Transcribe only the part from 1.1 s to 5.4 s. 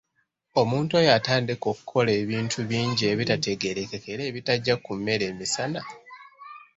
atandika okukola ebintu bingi ebitategeerekeka era ebitajja ku mmere